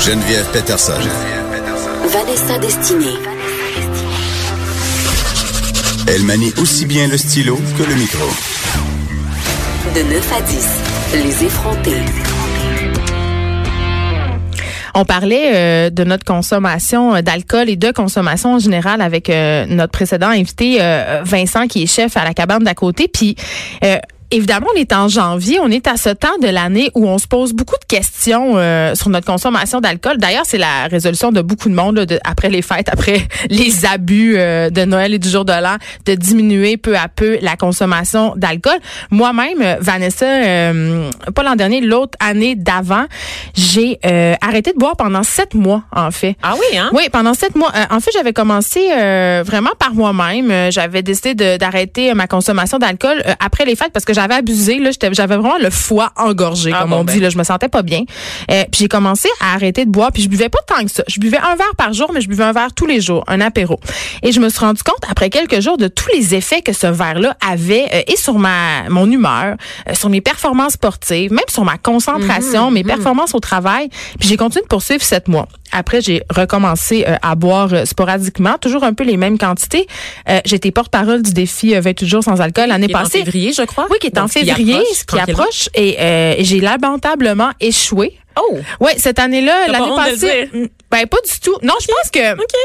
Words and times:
Geneviève 0.00 0.46
Peterson. 0.52 0.92
Vanessa 2.06 2.58
Destinée. 2.58 3.16
Elle 6.06 6.22
manie 6.22 6.52
aussi 6.58 6.86
bien 6.86 7.08
le 7.08 7.18
stylo 7.18 7.56
que 7.76 7.82
le 7.82 7.94
micro. 7.96 8.24
De 9.94 10.02
9 10.02 10.32
à 10.32 10.40
10, 10.40 10.68
les 11.24 11.44
effrontés. 11.44 12.00
On 14.94 15.04
parlait 15.04 15.52
euh, 15.54 15.90
de 15.90 16.04
notre 16.04 16.24
consommation 16.24 17.16
euh, 17.16 17.22
d'alcool 17.22 17.68
et 17.68 17.76
de 17.76 17.90
consommation 17.90 18.54
en 18.54 18.58
général 18.58 19.00
avec 19.00 19.28
euh, 19.30 19.66
notre 19.68 19.92
précédent 19.92 20.28
invité 20.28 20.78
euh, 20.80 21.22
Vincent 21.24 21.66
qui 21.66 21.82
est 21.82 21.86
chef 21.86 22.16
à 22.16 22.24
la 22.24 22.34
cabane 22.34 22.64
d'à 22.64 22.74
côté. 22.74 23.08
Puis 23.08 23.36
euh, 23.84 23.98
Évidemment, 24.30 24.66
on 24.74 24.78
est 24.78 24.92
en 24.92 25.08
janvier, 25.08 25.58
on 25.62 25.70
est 25.70 25.86
à 25.86 25.96
ce 25.96 26.10
temps 26.10 26.36
de 26.42 26.48
l'année 26.48 26.90
où 26.94 27.08
on 27.08 27.16
se 27.16 27.26
pose 27.26 27.54
beaucoup 27.54 27.76
de 27.80 27.84
questions 27.86 28.58
euh, 28.58 28.94
sur 28.94 29.08
notre 29.08 29.26
consommation 29.26 29.80
d'alcool. 29.80 30.18
D'ailleurs, 30.18 30.42
c'est 30.44 30.58
la 30.58 30.86
résolution 30.86 31.32
de 31.32 31.40
beaucoup 31.40 31.70
de 31.70 31.74
monde 31.74 31.96
là, 31.96 32.04
de- 32.04 32.20
après 32.24 32.50
les 32.50 32.60
fêtes, 32.60 32.88
après 32.92 33.26
les 33.48 33.86
abus 33.86 34.34
euh, 34.36 34.68
de 34.68 34.84
Noël 34.84 35.14
et 35.14 35.18
du 35.18 35.30
jour 35.30 35.46
de 35.46 35.52
l'an, 35.52 35.76
de 36.04 36.14
diminuer 36.14 36.76
peu 36.76 36.94
à 36.94 37.08
peu 37.08 37.38
la 37.40 37.56
consommation 37.56 38.34
d'alcool. 38.36 38.76
Moi-même, 39.10 39.62
euh, 39.62 39.76
Vanessa, 39.80 40.26
euh, 40.26 41.10
pas 41.34 41.42
l'an 41.42 41.56
dernier, 41.56 41.80
l'autre 41.80 42.18
année 42.20 42.54
d'avant, 42.54 43.06
j'ai 43.54 43.98
euh, 44.04 44.34
arrêté 44.42 44.72
de 44.74 44.78
boire 44.78 44.96
pendant 44.98 45.22
sept 45.22 45.54
mois, 45.54 45.84
en 45.90 46.10
fait. 46.10 46.36
Ah 46.42 46.54
oui, 46.54 46.76
hein? 46.76 46.90
Oui, 46.92 47.04
pendant 47.10 47.32
sept 47.32 47.56
mois. 47.56 47.72
Euh, 47.74 47.84
en 47.96 48.00
fait, 48.00 48.10
j'avais 48.12 48.34
commencé 48.34 48.90
euh, 48.92 49.42
vraiment 49.46 49.70
par 49.78 49.94
moi-même. 49.94 50.70
J'avais 50.70 51.02
décidé 51.02 51.56
d'arrêter 51.56 52.12
ma 52.12 52.26
consommation 52.26 52.78
d'alcool 52.78 53.22
après 53.40 53.64
les 53.64 53.74
fêtes 53.74 53.92
parce 53.94 54.04
que 54.04 54.12
j'avais 54.18 54.34
abusé. 54.34 54.78
Là, 54.78 54.90
j'avais 55.12 55.36
vraiment 55.36 55.58
le 55.60 55.70
foie 55.70 56.12
engorgé, 56.16 56.72
Ah 56.74 56.80
comme 56.82 56.90
bon, 56.90 56.96
on 56.98 57.04
ben. 57.04 57.14
dit. 57.14 57.20
Là, 57.20 57.30
je 57.30 57.38
me 57.38 57.44
sentais 57.44 57.68
pas 57.68 57.82
bien. 57.82 58.02
Euh, 58.50 58.64
puis 58.70 58.80
j'ai 58.80 58.88
commencé 58.88 59.28
à 59.40 59.54
arrêter 59.54 59.84
de 59.84 59.90
boire. 59.90 60.10
Puis 60.12 60.22
je 60.22 60.28
buvais 60.28 60.48
pas 60.48 60.58
tant 60.66 60.82
que 60.84 60.90
ça. 60.90 61.02
Je 61.08 61.20
buvais 61.20 61.38
un 61.38 61.54
verre 61.56 61.74
par 61.76 61.92
jour, 61.92 62.10
mais 62.12 62.20
je 62.20 62.28
buvais 62.28 62.44
un 62.44 62.52
verre 62.52 62.72
tous 62.74 62.86
les 62.86 63.00
jours, 63.00 63.24
un 63.28 63.40
apéro. 63.40 63.78
Et 64.22 64.32
je 64.32 64.40
me 64.40 64.48
suis 64.48 64.58
rendu 64.60 64.82
compte 64.82 65.02
après 65.10 65.30
quelques 65.30 65.60
jours 65.60 65.76
de 65.76 65.88
tous 65.88 66.08
les 66.14 66.34
effets 66.34 66.62
que 66.62 66.72
ce 66.72 66.86
verre-là 66.86 67.36
avait 67.46 67.86
euh, 67.94 68.02
et 68.08 68.16
sur 68.16 68.38
ma 68.38 68.88
mon 68.88 69.10
humeur, 69.10 69.56
euh, 69.88 69.94
sur 69.94 70.08
mes 70.08 70.20
performances 70.20 70.72
sportives, 70.74 71.32
même 71.32 71.44
sur 71.48 71.64
ma 71.64 71.78
concentration, 71.78 72.70
mes 72.70 72.84
performances 72.84 73.34
au 73.34 73.40
travail. 73.40 73.88
Puis 74.18 74.28
j'ai 74.28 74.36
continué 74.36 74.62
de 74.62 74.68
poursuivre 74.68 75.02
sept 75.02 75.28
mois. 75.28 75.46
Après, 75.70 76.00
j'ai 76.00 76.22
recommencé 76.34 77.04
euh, 77.06 77.16
à 77.20 77.34
boire 77.34 77.68
euh, 77.74 77.84
sporadiquement, 77.84 78.56
toujours 78.58 78.84
un 78.84 78.94
peu 78.94 79.04
les 79.04 79.18
mêmes 79.18 79.36
quantités. 79.36 79.86
Euh, 80.30 80.40
J'étais 80.46 80.70
porte-parole 80.70 81.20
du 81.22 81.32
défi 81.34 81.74
euh, 81.74 81.80
28 81.82 82.06
jours 82.08 82.24
sans 82.24 82.40
alcool 82.40 82.68
l'année 82.68 82.86
est 82.88 82.94
en 82.96 83.00
passée. 83.00 83.18
février, 83.18 83.52
je 83.52 83.62
crois. 83.62 83.86
Oui, 83.90 83.98
qui 84.00 84.06
est 84.08 84.18
en 84.18 84.22
Donc, 84.22 84.32
février, 84.32 84.78
ce 84.94 85.04
qui 85.04 85.18
approche. 85.18 85.68
Et, 85.74 85.96
euh, 86.00 86.34
j'ai 86.40 86.60
lamentablement 86.60 87.50
échoué. 87.60 88.18
Oh! 88.40 88.58
Oui, 88.80 88.92
cette 88.96 89.18
année-là, 89.18 89.68
l'année 89.68 89.94
passée, 89.96 90.48
mm, 90.52 90.66
ben 90.90 91.06
pas 91.06 91.18
du 91.24 91.40
tout. 91.40 91.56
Non, 91.62 91.74
je 91.80 91.86
pense 91.86 92.10
que 92.10 92.20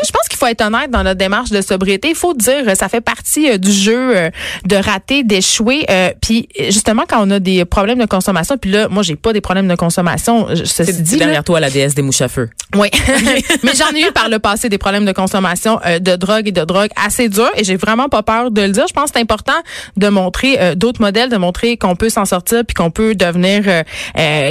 je 0.05 0.11
pense 0.11 0.27
qu'il 0.29 0.37
faut 0.37 0.45
être 0.47 0.61
honnête 0.61 0.89
dans 0.91 1.03
notre 1.03 1.17
démarche 1.17 1.49
de 1.49 1.61
sobriété. 1.61 2.09
Il 2.09 2.15
faut 2.15 2.33
dire, 2.33 2.63
euh, 2.67 2.75
ça 2.75 2.87
fait 2.89 3.01
partie 3.01 3.49
euh, 3.49 3.57
du 3.57 3.71
jeu 3.71 4.15
euh, 4.17 4.29
de 4.65 4.75
rater, 4.75 5.23
d'échouer. 5.23 5.85
euh, 5.89 6.11
puis 6.21 6.47
justement, 6.69 7.03
quand 7.07 7.25
on 7.27 7.31
a 7.31 7.39
des 7.39 7.65
problèmes 7.65 7.99
de 7.99 8.05
consommation, 8.05 8.57
puis 8.57 8.71
là, 8.71 8.87
moi, 8.87 9.03
j'ai 9.03 9.15
pas 9.15 9.33
des 9.33 9.41
problèmes 9.41 9.67
de 9.67 9.75
consommation. 9.75 10.47
je- 10.53 10.63
Ceci 10.63 10.93
C'est 10.93 11.01
dit, 11.01 11.13
là, 11.17 11.25
derrière 11.25 11.43
toi 11.43 11.59
la 11.59 11.69
déesse 11.69 11.95
des 11.95 12.01
mouches 12.01 12.21
à 12.21 12.27
feu. 12.29 12.49
oui, 12.75 12.89
mais 13.63 13.71
j'en 13.77 13.89
ai 13.95 14.07
eu 14.07 14.11
par 14.11 14.29
le 14.29 14.39
passé 14.39 14.69
des 14.69 14.77
problèmes 14.77 15.05
de 15.05 15.11
consommation 15.11 15.79
de 15.99 16.15
drogue 16.15 16.47
et 16.47 16.51
de 16.51 16.63
drogue 16.63 16.89
assez 16.95 17.27
durs 17.29 17.51
et 17.55 17.63
j'ai 17.63 17.75
vraiment 17.75 18.09
pas 18.09 18.23
peur 18.23 18.51
de 18.51 18.61
le 18.61 18.69
dire. 18.69 18.85
Je 18.87 18.93
pense 18.93 19.05
que 19.05 19.11
c'est 19.15 19.21
important 19.21 19.53
de 19.97 20.07
montrer 20.07 20.75
d'autres 20.75 21.01
modèles, 21.01 21.29
de 21.29 21.37
montrer 21.37 21.77
qu'on 21.77 21.95
peut 21.95 22.09
s'en 22.09 22.25
sortir 22.25 22.63
puis 22.65 22.73
qu'on 22.73 22.91
peut 22.91 23.15
devenir 23.15 23.63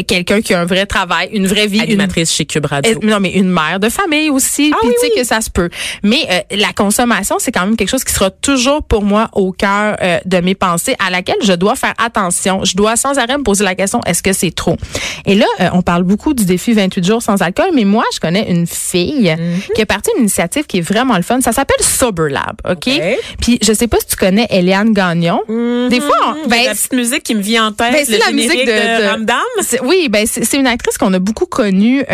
quelqu'un 0.07 0.41
qui 0.41 0.55
a 0.55 0.61
un 0.61 0.65
vrai 0.65 0.87
travail, 0.87 1.29
une 1.33 1.47
vraie 1.47 1.67
vie, 1.67 1.79
une 1.79 1.83
Animatrice 1.85 2.33
chez 2.33 2.45
Cube 2.45 2.67
Radio. 2.67 2.99
non, 3.03 3.21
mais 3.21 3.33
une 3.33 3.49
mère 3.63 3.81
de 3.81 3.89
famille 3.89 4.31
aussi. 4.31 4.73
Ah 4.75 4.79
puis 4.81 4.89
oui, 4.89 4.95
tu 5.01 5.07
sais 5.07 5.13
oui. 5.15 5.21
que 5.23 5.27
ça 5.27 5.41
se 5.41 5.51
peut. 5.51 5.69
Mais 6.03 6.27
euh, 6.31 6.57
la 6.57 6.73
consommation, 6.73 7.37
c'est 7.39 7.53
quand 7.53 7.65
même 7.65 7.77
quelque 7.77 7.89
chose 7.91 8.05
qui 8.05 8.13
sera 8.13 8.31
toujours 8.31 8.83
pour 8.83 9.03
moi 9.03 9.29
au 9.33 9.53
cœur 9.53 9.97
euh, 10.03 10.19
de 10.25 10.39
mes 10.39 10.55
pensées, 10.55 10.97
à 11.05 11.11
laquelle 11.11 11.37
je 11.43 11.53
dois 11.53 11.75
faire 11.77 11.95
attention. 11.99 12.65
Je 12.65 12.77
dois 12.77 12.97
sans 12.97 13.19
arrêt 13.19 13.39
me 13.39 13.43
poser 13.43 13.65
la 13.65 13.75
question 13.75 14.01
est-ce 14.07 14.23
que 14.23 14.33
c'est 14.33 14.51
trop? 14.55 14.77
Et 15.27 15.35
là, 15.35 15.47
euh, 15.61 15.69
on 15.73 15.83
parle 15.83 16.03
beaucoup 16.03 16.35
du 16.35 16.45
défi 16.45 16.73
28 16.73 17.05
jours 17.05 17.23
sans 17.23 17.41
alcool, 17.43 17.71
mais 17.75 17.85
moi, 17.85 18.05
je 18.15 18.21
connais 18.21 18.51
une 18.51 18.67
fille 18.67 19.35
Mhm. 19.39 19.61
qui 19.75 19.83
a 19.83 19.87
parti 19.87 20.11
d'une 20.15 20.23
initiative 20.25 20.65
qui 20.67 20.79
est 20.79 20.83
vraiment 20.83 21.17
le 21.17 21.23
fun. 21.23 21.41
Ça 21.41 21.53
s'appelle 21.53 21.85
Sober 21.85 22.29
Lab, 22.31 22.57
ok? 22.69 22.91
Puis 23.41 23.59
je 23.63 23.73
sais 23.73 23.87
pas 23.89 23.99
si 24.01 24.07
tu 24.07 24.17
connais 24.17 24.47
Eliane 24.51 24.93
Gagnon. 24.93 25.41
Des 25.49 26.01
fois, 26.01 26.37
on- 26.45 26.49
ben, 26.49 26.59
la 26.65 26.73
petite 26.75 26.93
musique 26.93 27.23
qui 27.23 27.35
me 27.35 27.41
vient 27.43 27.67
en 27.69 27.73
tête, 27.73 27.93
ben, 27.93 28.05
c'est 28.07 28.19
la 28.19 28.33
musique 28.33 28.67
de- 28.67 28.73
de, 28.73 29.03
de- 29.03 29.09
Ramdam. 29.09 29.37
Oui, 29.85 30.09
ben 30.09 30.27
c'est 30.27 30.57
une 30.57 30.67
actrice 30.67 30.99
qu'on 30.99 31.13
a 31.15 31.19
beaucoup 31.19 31.47
connue 31.47 32.05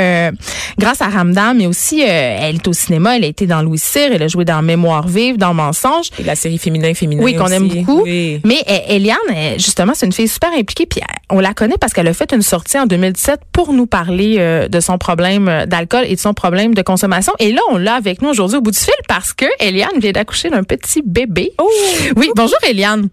grâce 0.79 1.01
à 1.01 1.09
Ramdam, 1.09 1.38
mais 1.55 1.67
aussi 1.67 2.03
euh, 2.03 2.07
elle 2.41 2.57
est 2.57 2.69
au 2.69 2.73
cinéma, 2.73 3.17
elle 3.17 3.25
a 3.25 3.29
été 3.29 3.47
dans 3.47 3.63
Louis 3.63 3.79
Cyr, 3.79 4.13
elle 4.13 4.23
a 4.23 4.29
joué 4.29 4.45
dans 4.45 4.63
Mémoire 4.63 5.07
vive, 5.07 5.37
dans 5.37 5.55
Mensonge. 5.55 6.11
Et 6.19 6.25
la 6.25 6.35
série 6.35 6.59
Féminin 6.59 6.95
Féminin 6.95 7.23
Oui, 7.23 7.35
qu'on 7.35 7.47
aime 7.47 7.69
beaucoup. 7.69 8.03
Oui. 8.03 8.41
Mais 8.45 8.63
euh, 8.69 8.79
Eliane, 8.89 9.17
euh, 9.31 9.55
justement, 9.55 9.93
c'est 9.95 10.07
une 10.07 10.13
fille 10.13 10.29
super 10.29 10.51
impliquée. 10.53 10.87
Puis 10.87 11.01
on 11.31 11.41
la 11.41 11.55
connaît 11.55 11.77
parce 11.81 11.93
qu'elle 11.93 12.09
a 12.09 12.15
fait 12.15 12.33
une 12.33 12.43
sortie 12.43 12.79
en 12.79 12.87
2017 12.87 13.41
pour 13.53 13.73
nous 13.73 13.87
parler 13.87 14.37
euh, 14.39 14.69
de 14.69 14.81
son 14.81 14.99
problème 14.99 15.65
d'alcool 15.67 16.05
et 16.07 16.15
de 16.15 16.21
son 16.21 16.35
problème 16.35 16.75
de 16.75 16.83
consommation. 16.83 17.33
Et 17.39 17.53
là, 17.53 17.61
on 17.71 17.77
l'a 17.77 17.95
avec 17.95 18.23
nous 18.23 18.29
aujourd'hui 18.29 18.59
au 18.59 18.63
bout 18.63 18.71
du 18.71 18.79
fil 18.79 18.95
parce 19.09 19.33
que 19.33 19.47
Eliane 19.61 19.99
vient 20.01 20.13
d'accoucher 20.13 20.51
d'un 20.51 20.63
petit 20.63 21.03
bébé. 21.05 21.53
Oui, 22.17 22.31
bonjour 22.35 22.59
Eliane. 22.69 23.09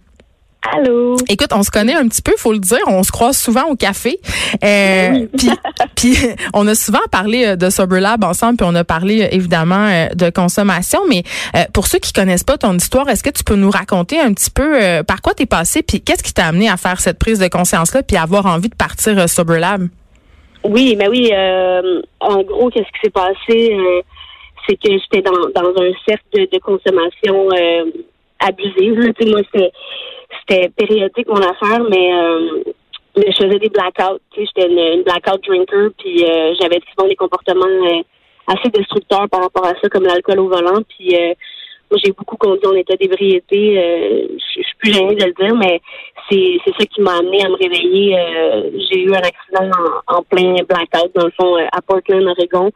Allô? 0.71 1.15
Écoute, 1.29 1.49
on 1.53 1.63
se 1.63 1.71
connaît 1.71 1.93
un 1.93 2.07
petit 2.07 2.21
peu, 2.21 2.33
faut 2.37 2.51
le 2.51 2.59
dire. 2.59 2.79
On 2.87 3.03
se 3.03 3.11
croise 3.11 3.37
souvent 3.37 3.65
au 3.69 3.75
café. 3.75 4.19
Euh, 4.63 5.27
puis, 5.37 5.49
puis, 5.95 6.17
on 6.53 6.67
a 6.67 6.75
souvent 6.75 6.99
parlé 7.11 7.45
euh, 7.45 7.55
de 7.55 7.69
Sober 7.69 7.99
Lab 7.99 8.23
ensemble, 8.23 8.57
puis 8.57 8.67
on 8.69 8.75
a 8.75 8.83
parlé 8.83 9.23
euh, 9.23 9.27
évidemment 9.31 9.87
euh, 9.87 10.07
de 10.09 10.29
consommation. 10.29 10.99
Mais 11.07 11.23
euh, 11.55 11.59
pour 11.73 11.87
ceux 11.87 11.99
qui 11.99 12.13
connaissent 12.13 12.43
pas 12.43 12.57
ton 12.57 12.73
histoire, 12.73 13.07
est-ce 13.09 13.23
que 13.23 13.29
tu 13.29 13.43
peux 13.43 13.55
nous 13.55 13.69
raconter 13.69 14.19
un 14.19 14.33
petit 14.33 14.51
peu 14.51 14.81
euh, 14.81 15.03
par 15.03 15.21
quoi 15.21 15.33
t'es 15.33 15.45
passé, 15.45 15.83
puis 15.83 16.01
qu'est-ce 16.01 16.23
qui 16.23 16.33
t'a 16.33 16.47
amené 16.47 16.69
à 16.69 16.77
faire 16.77 16.99
cette 16.99 17.19
prise 17.19 17.39
de 17.39 17.47
conscience-là, 17.47 18.03
puis 18.03 18.17
à 18.17 18.23
avoir 18.23 18.45
envie 18.47 18.69
de 18.69 18.75
partir 18.75 19.29
Sober 19.29 19.59
Lab? 19.59 19.87
Oui, 20.63 20.95
mais 20.97 21.07
oui, 21.07 21.29
euh, 21.31 22.01
en 22.19 22.41
gros, 22.41 22.69
qu'est-ce 22.71 22.85
qui 22.85 22.99
s'est 23.03 23.11
passé? 23.11 23.73
euh, 23.73 24.01
c'est 24.67 24.75
que 24.75 24.89
j'étais 24.91 25.21
dans, 25.21 25.31
dans 25.31 25.69
un 25.81 25.91
cercle 26.07 26.23
de, 26.33 26.47
de 26.51 26.59
consommation 26.59 27.49
euh, 27.51 27.85
abusive. 28.39 28.99
là. 28.99 29.13
Tu 29.13 29.25
sais, 29.25 29.31
moi, 29.31 29.41
c'était, 29.53 29.71
c'était 30.39 30.69
périodique, 30.69 31.27
mon 31.27 31.41
affaire, 31.41 31.83
mais, 31.89 32.13
euh, 32.13 32.63
je 33.17 33.45
faisais 33.45 33.59
des 33.59 33.69
blackouts. 33.69 34.19
J'étais 34.35 34.67
une, 34.67 35.03
blackout 35.03 35.43
drinker, 35.47 35.89
puis 35.97 36.23
euh, 36.23 36.53
j'avais 36.59 36.79
souvent 36.91 37.07
des 37.07 37.15
comportements 37.15 37.65
euh, 37.65 38.01
assez 38.47 38.69
destructeurs 38.69 39.27
par 39.29 39.41
rapport 39.41 39.65
à 39.65 39.73
ça, 39.81 39.89
comme 39.89 40.03
l'alcool 40.03 40.39
au 40.39 40.49
volant. 40.49 40.81
Puis 40.89 41.15
euh, 41.15 41.33
moi, 41.89 41.99
j'ai 42.03 42.11
beaucoup 42.11 42.35
conduit 42.37 42.67
en 42.67 42.73
état 42.73 42.95
d'ébriété. 42.95 43.79
Euh, 43.79 44.27
je 44.37 44.61
suis 44.61 44.75
plus 44.79 44.93
gênée 44.93 45.15
de 45.15 45.25
le 45.25 45.33
dire, 45.33 45.55
mais 45.55 45.81
c'est 46.29 46.59
ça 46.77 46.85
qui 46.85 47.01
m'a 47.01 47.17
amené 47.17 47.45
à 47.45 47.49
me 47.49 47.55
réveiller. 47.55 48.17
Euh, 48.17 48.69
j'ai 48.91 49.03
eu 49.03 49.13
un 49.13 49.19
accident 49.19 49.71
en, 50.07 50.17
en 50.17 50.23
plein 50.23 50.55
blackout, 50.67 51.11
dans 51.15 51.25
le 51.25 51.31
fond, 51.39 51.55
à 51.55 51.81
Portland, 51.81 52.25
Oregon. 52.27 52.71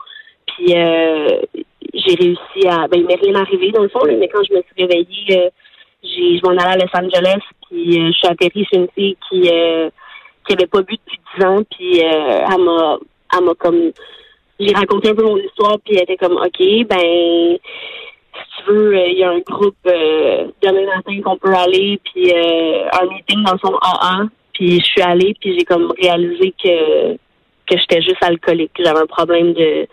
Puis 0.47 0.67
j'ai 0.67 2.15
réussi 2.15 2.67
à... 2.67 2.87
Ben, 2.87 2.99
il 2.99 3.05
m'est 3.05 3.15
rien 3.15 3.35
arrivé, 3.35 3.71
dans 3.71 3.83
le 3.83 3.89
fond, 3.89 3.99
mais 4.05 4.27
quand 4.27 4.43
je 4.47 4.53
me 4.53 4.61
suis 4.61 4.85
réveillée, 4.85 5.49
j'ai, 6.03 6.37
je 6.37 6.41
m'en 6.43 6.57
allais 6.57 6.73
à 6.73 6.77
Los 6.77 6.95
Angeles, 6.95 7.41
puis 7.67 7.99
euh, 7.99 8.07
je 8.07 8.17
suis 8.17 8.27
atterrie 8.27 8.65
chez 8.65 8.77
une 8.77 8.87
fille 8.95 9.17
qui 9.29 9.49
euh, 9.51 9.89
qui 10.47 10.53
avait 10.53 10.67
pas 10.67 10.81
bu 10.81 10.95
depuis 10.95 11.19
10 11.37 11.45
ans, 11.45 11.63
puis 11.69 12.01
euh, 12.01 12.45
elle 12.51 12.63
m'a 12.63 12.97
elle 13.37 13.45
m'a 13.45 13.53
comme... 13.55 13.91
J'ai 14.59 14.73
raconté 14.73 15.09
un 15.09 15.15
peu 15.15 15.23
mon 15.23 15.37
histoire, 15.37 15.77
puis 15.85 15.95
elle 15.95 16.03
était 16.03 16.17
comme, 16.17 16.35
OK, 16.35 16.59
ben 16.89 17.57
si 18.39 18.63
tu 18.63 18.71
veux, 18.71 18.95
euh, 18.95 19.07
il 19.07 19.17
y 19.17 19.23
a 19.23 19.29
un 19.29 19.39
groupe 19.39 19.75
euh, 19.87 20.47
demain 20.61 20.85
matin 20.85 21.21
qu'on 21.23 21.37
peut 21.37 21.53
aller, 21.53 21.99
puis 22.03 22.31
euh, 22.31 22.85
un 22.91 23.05
meeting 23.07 23.43
dans 23.43 23.57
son 23.57 23.75
AA. 23.75 24.25
Puis 24.53 24.79
je 24.79 24.85
suis 24.85 25.01
allée, 25.01 25.35
puis 25.39 25.57
j'ai 25.57 25.65
comme 25.65 25.93
réalisé 26.01 26.53
que 26.61 27.13
que 27.13 27.77
j'étais 27.77 28.01
juste 28.01 28.21
alcoolique, 28.21 28.73
que 28.73 28.83
j'avais 28.83 28.99
un 28.99 29.05
problème 29.05 29.53
de 29.53 29.87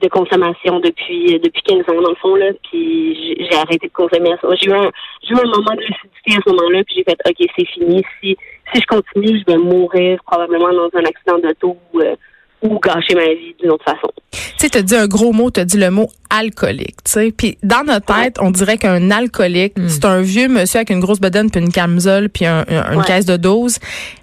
de 0.00 0.08
consommation 0.08 0.80
depuis 0.80 1.38
depuis 1.40 1.62
15 1.62 1.80
ans 1.88 2.00
dans 2.02 2.10
le 2.10 2.16
fond 2.16 2.34
là. 2.34 2.50
Puis 2.70 3.36
j'ai 3.38 3.56
arrêté 3.56 3.86
de 3.88 3.92
consommer 3.92 4.34
ce 4.40 4.56
j'ai 4.60 4.70
eu 4.70 4.72
un 4.72 4.90
j'ai 5.22 5.34
eu 5.34 5.38
un 5.38 5.50
moment 5.50 5.74
de 5.74 5.80
lucidité 5.80 6.36
à 6.36 6.40
ce 6.44 6.50
moment-là 6.50 6.82
puis 6.84 6.96
j'ai 6.96 7.04
fait 7.04 7.18
ok 7.26 7.48
c'est 7.56 7.66
fini. 7.66 8.02
Si 8.20 8.36
si 8.72 8.80
je 8.80 8.86
continue 8.86 9.38
je 9.38 9.52
vais 9.52 9.58
mourir 9.58 10.18
probablement 10.24 10.72
dans 10.72 10.90
un 10.94 11.04
accident 11.04 11.38
d'auto 11.38 11.76
euh, 11.96 12.16
ou 12.62 12.78
gâcher 12.80 13.14
ma 13.14 13.26
vie 13.34 13.54
d'une 13.60 13.70
autre 13.70 13.84
façon 13.84 14.10
Tu 14.32 14.38
sais, 14.58 14.68
t'as 14.68 14.82
dit 14.82 14.96
un 14.96 15.06
gros 15.06 15.32
mot, 15.32 15.50
t'as 15.50 15.64
dit 15.64 15.76
le 15.78 15.90
mot 15.90 16.08
alcoolique, 16.30 16.96
tu 17.04 17.12
sais. 17.12 17.32
Puis 17.36 17.56
dans 17.62 17.84
notre 17.84 18.06
tête, 18.06 18.36
on 18.40 18.50
dirait 18.50 18.76
qu'un 18.78 19.10
alcoolique, 19.10 19.74
c'est 19.86 20.04
un 20.04 20.20
vieux 20.20 20.48
monsieur 20.48 20.78
avec 20.78 20.90
une 20.90 21.00
grosse 21.00 21.20
bedaine 21.20 21.50
puis 21.50 21.60
une 21.60 21.70
camisole 21.72 22.28
puis 22.28 22.44
un- 22.46 22.64
un- 22.68 22.92
une 22.92 22.98
Ouais. 22.98 23.04
caisse 23.06 23.24
de 23.26 23.36
dose. 23.36 23.78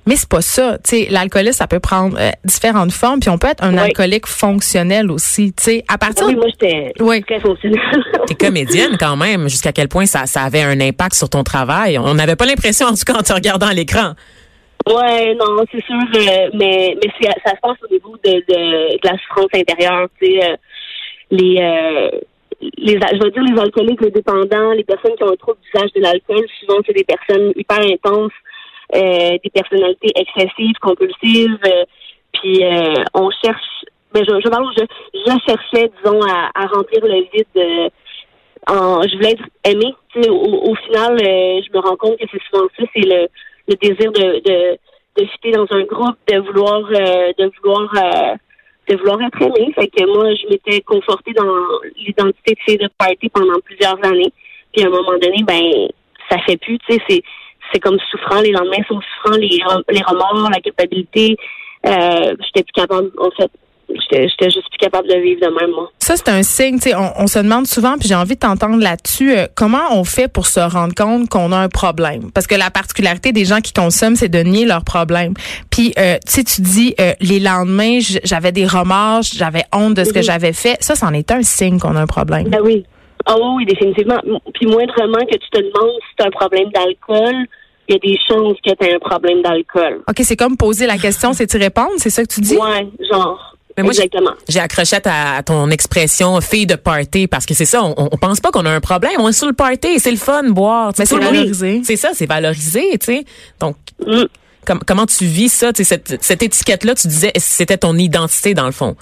Mais 0.05 0.15
c'est 0.17 0.27
pas 0.29 0.41
ça. 0.41 0.77
Tu 0.83 0.89
sais, 1.05 1.07
l'alcoolisme, 1.09 1.53
ça 1.53 1.67
peut 1.67 1.79
prendre 1.79 2.17
euh, 2.19 2.29
différentes 2.43 2.91
formes 2.91 3.19
puis 3.21 3.29
on 3.29 3.37
peut 3.37 3.47
être 3.47 3.63
un 3.63 3.73
Ouais. 3.73 3.79
alcoolique 3.83 4.27
fonctionnel 4.27 5.09
aussi, 5.11 5.53
tu 5.53 5.63
sais. 5.63 5.83
À 5.87 5.97
partir 5.97 6.27
oui 6.27 6.35
moi 6.35 6.45
j'étais 6.49 6.93
Oui. 6.99 7.21
très 7.23 7.39
fonctionnelle 7.39 7.79
T'es 8.27 8.35
comédienne 8.35 8.97
quand 8.99 9.15
même. 9.15 9.47
Jusqu'à 9.49 9.71
quel 9.71 9.87
point 9.87 10.05
ça, 10.05 10.25
ça 10.25 10.41
avait 10.41 10.61
un 10.63 10.79
impact 10.81 11.15
sur 11.15 11.29
ton 11.29 11.43
travail? 11.43 11.97
On 11.97 12.13
n'avait 12.15 12.35
pas 12.35 12.45
l'impression, 12.45 12.87
en 12.87 12.93
tout 12.93 13.03
cas, 13.05 13.13
en 13.17 13.23
te 13.23 13.33
regardant 13.33 13.67
à 13.67 13.73
l'écran. 13.73 14.13
Ouais, 14.87 15.33
non, 15.33 15.63
c'est 15.71 15.83
sûr, 15.83 15.95
euh, 15.97 16.49
mais 16.53 16.95
mais 17.03 17.11
ça 17.43 17.51
se 17.55 17.59
passe 17.61 17.77
au 17.83 17.91
niveau 17.91 18.15
de, 18.23 18.33
de, 18.33 18.97
de 18.97 18.99
la 19.03 19.17
souffrance 19.17 19.49
intérieure, 19.55 20.07
tu 20.21 20.27
sais, 20.27 20.51
euh, 20.51 20.55
les 21.31 21.57
euh, 21.59 22.19
les 22.77 22.93
je 22.93 23.23
veux 23.23 23.31
dire 23.31 23.43
les 23.43 23.59
alcooliques, 23.59 24.01
les 24.01 24.11
dépendants, 24.11 24.73
les 24.73 24.83
personnes 24.83 25.15
qui 25.15 25.23
ont 25.23 25.31
un 25.31 25.35
trouble 25.37 25.57
d'usage 25.63 25.91
de 25.93 26.01
l'alcool, 26.01 26.45
souvent 26.59 26.79
c'est 26.85 26.93
des 26.93 27.03
personnes 27.03 27.51
hyper 27.55 27.79
intenses, 27.79 28.31
euh, 28.95 29.37
des 29.43 29.49
personnalités 29.51 30.11
excessives, 30.15 30.75
compulsives, 30.79 31.57
euh, 31.65 31.85
puis 32.33 32.63
euh, 32.63 32.93
on 33.15 33.31
cherche, 33.43 33.85
ben 34.13 34.23
je, 34.23 34.39
je 34.39 34.49
parle, 34.49 34.67
je, 34.77 34.83
je 35.15 35.31
cherchais, 35.47 35.91
disons, 35.97 36.21
à, 36.21 36.51
à 36.53 36.67
remplir 36.67 37.03
le 37.03 37.25
vide. 37.33 37.91
en, 38.67 39.01
je 39.01 39.15
voulais 39.15 39.31
être 39.31 39.45
aimée. 39.63 39.95
Au, 40.29 40.69
au 40.71 40.75
final, 40.75 41.17
je 41.19 41.73
me 41.73 41.79
rends 41.79 41.97
compte 41.97 42.17
que 42.19 42.25
c'est 42.31 42.41
souvent 42.51 42.67
ça, 42.77 42.83
c'est 42.95 43.01
le, 43.01 43.27
le 43.67 43.75
désir 43.75 44.11
de, 44.11 44.41
de, 44.43 44.77
de 45.17 45.27
fitter 45.27 45.51
dans 45.51 45.67
un 45.71 45.83
groupe, 45.83 46.17
de 46.27 46.39
vouloir 46.39 46.81
euh, 46.91 47.31
de 47.37 47.51
vouloir 47.57 47.89
euh, 47.95 48.35
de 48.87 48.95
vouloir 48.97 49.21
être 49.21 49.41
aimée. 49.41 49.73
Fait 49.73 49.87
que 49.87 50.05
moi, 50.05 50.33
je 50.35 50.47
m'étais 50.49 50.81
confortée 50.81 51.33
dans 51.33 51.55
l'identité 51.97 52.53
de 52.53 52.59
fille 52.65 52.77
de 52.77 52.89
party 52.97 53.29
pendant 53.29 53.59
plusieurs 53.63 53.97
années. 54.05 54.31
Puis 54.73 54.83
à 54.83 54.87
un 54.87 54.91
moment 54.91 55.17
donné, 55.21 55.43
ben 55.43 55.87
ça 56.29 56.37
fait 56.39 56.57
plus, 56.57 56.77
tu 56.79 56.93
sais, 56.93 57.01
c'est 57.07 57.23
c'est 57.73 57.79
comme 57.79 57.97
souffrant, 58.11 58.41
les 58.41 58.51
lendemains 58.51 58.83
sont 58.87 59.01
souffrants, 59.01 59.37
les, 59.37 59.59
les 59.89 60.01
remords, 60.03 60.49
la 60.51 60.59
culpabilité. 60.61 61.35
Euh, 61.85 62.35
j'étais 62.45 62.63
plus 62.63 62.73
capable, 62.73 63.11
en 63.17 63.31
fait. 63.31 63.51
J'étais 63.89 64.49
juste 64.49 64.69
plus 64.69 64.77
capable 64.79 65.07
de 65.07 65.15
vivre 65.15 65.41
de 65.41 65.47
même, 65.59 65.71
moi. 65.71 65.91
Ça, 65.99 66.15
c'est 66.15 66.29
un 66.29 66.43
signe. 66.43 66.75
tu 66.79 66.89
sais, 66.89 66.95
On, 66.95 67.23
on 67.23 67.27
se 67.27 67.39
demande 67.39 67.65
souvent, 67.67 67.97
puis 67.99 68.07
j'ai 68.07 68.15
envie 68.15 68.35
de 68.35 68.39
t'entendre 68.39 68.81
là-dessus, 68.81 69.35
euh, 69.37 69.47
comment 69.55 69.81
on 69.91 70.03
fait 70.03 70.27
pour 70.27 70.47
se 70.47 70.59
rendre 70.59 70.93
compte 70.95 71.29
qu'on 71.29 71.51
a 71.51 71.57
un 71.57 71.69
problème? 71.69 72.31
Parce 72.33 72.47
que 72.47 72.55
la 72.55 72.69
particularité 72.71 73.31
des 73.31 73.45
gens 73.45 73.61
qui 73.61 73.73
consomment, 73.73 74.15
c'est 74.15 74.29
de 74.29 74.39
nier 74.39 74.65
leurs 74.65 74.83
problèmes. 74.83 75.33
Puis, 75.69 75.93
euh, 75.97 76.15
tu 76.25 76.33
sais, 76.33 76.43
tu 76.43 76.61
dis, 76.61 76.95
euh, 76.99 77.13
les 77.21 77.39
lendemains, 77.39 77.99
j'avais 78.23 78.51
des 78.51 78.65
remords, 78.65 79.21
j'avais 79.23 79.63
honte 79.73 79.93
de 79.95 80.03
ce 80.03 80.13
que 80.13 80.19
Mhm. 80.19 80.23
j'avais 80.25 80.53
fait. 80.53 80.77
Ça, 80.81 80.95
c'en 80.95 81.13
est 81.13 81.31
un 81.31 81.41
signe 81.43 81.79
qu'on 81.79 81.95
a 81.95 82.01
un 82.01 82.07
problème. 82.07 82.47
Ben 82.49 82.61
oui. 82.63 82.85
Ah 83.25 83.35
oui, 83.37 83.47
oui, 83.57 83.65
définitivement. 83.65 84.19
Puis 84.53 84.67
moindrement 84.67 85.25
que 85.25 85.37
tu 85.37 85.49
te 85.51 85.57
demandes 85.57 85.99
si 86.09 86.15
tu 86.17 86.23
as 86.23 86.27
un 86.27 86.31
problème 86.31 86.69
d'alcool, 86.73 87.45
il 87.87 87.93
y 87.93 87.95
a 87.95 87.99
des 87.99 88.17
chances 88.27 88.57
que 88.63 88.71
tu 88.71 88.85
aies 88.85 88.95
un 88.95 88.99
problème 88.99 89.41
d'alcool. 89.41 90.01
OK, 90.07 90.17
c'est 90.21 90.35
comme 90.35 90.57
poser 90.57 90.85
la 90.85 90.97
question, 90.97 91.33
c'est 91.33 91.51
y 91.53 91.57
répondre, 91.57 91.91
c'est 91.97 92.09
ça 92.09 92.23
que 92.23 92.31
tu 92.33 92.41
dis? 92.41 92.55
Ouais, 92.57 92.87
genre. 93.11 93.54
Mais 93.77 93.83
moi, 93.83 93.91
j'ai- 93.93 94.03
exactement. 94.03 94.31
J'ai 94.47 94.59
accroché 94.59 94.95
à, 94.95 95.01
ta- 95.01 95.35
à 95.37 95.43
ton 95.43 95.69
expression 95.69 96.39
fille 96.41 96.65
de 96.65 96.75
party 96.75 97.27
parce 97.27 97.45
que 97.45 97.53
c'est 97.53 97.65
ça, 97.65 97.83
on, 97.83 97.93
on 98.11 98.17
pense 98.17 98.39
pas 98.39 98.51
qu'on 98.51 98.65
a 98.65 98.71
un 98.71 98.79
problème, 98.79 99.13
on 99.19 99.29
est 99.29 99.33
sur 99.33 99.47
le 99.47 99.53
party, 99.53 99.99
c'est 99.99 100.11
le 100.11 100.17
fun 100.17 100.43
boire. 100.49 100.93
Mais 100.97 101.05
c'est 101.05 101.17
valorisé. 101.17 101.81
C'est 101.83 101.97
ça, 101.97 102.11
c'est 102.13 102.25
valorisé, 102.25 102.97
tu 102.99 103.05
sais. 103.05 103.25
Donc 103.59 103.75
Mm. 104.05 104.23
com- 104.65 104.79
comment 104.85 105.05
tu 105.05 105.25
vis 105.25 105.49
ça, 105.49 105.73
tu 105.73 105.83
sais, 105.83 105.95
cette, 105.95 106.23
cette 106.23 106.43
étiquette 106.43 106.83
là, 106.85 106.95
tu 106.95 107.07
disais 107.07 107.31
c'était 107.37 107.77
ton 107.77 107.95
identité 107.97 108.53
dans 108.53 108.65
le 108.65 108.71
fond. 108.71 108.95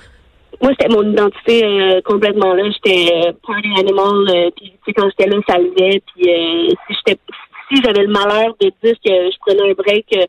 Moi, 0.61 0.71
c'était 0.79 0.93
mon 0.93 1.03
identité 1.11 1.63
euh, 1.65 2.01
complètement 2.05 2.53
là. 2.53 2.63
J'étais 2.71 3.11
euh, 3.11 3.31
party 3.45 3.67
animal. 3.79 4.29
euh, 4.29 4.49
puis, 4.55 4.71
tu 4.71 4.77
sais, 4.85 4.93
quand 4.93 5.09
j'étais 5.09 5.29
là, 5.29 5.37
ça 5.47 5.57
levait. 5.57 6.01
Puis, 6.15 6.29
euh, 6.29 6.69
si 6.87 6.95
j'étais, 7.05 7.19
si 7.69 7.81
j'avais 7.83 8.03
le 8.07 8.11
malheur 8.13 8.55
de 8.61 8.71
dire 8.83 8.95
que 9.03 9.11
je 9.11 9.37
prenais 9.45 9.71
un 9.71 9.73
break 9.73 10.05
euh, 10.15 10.25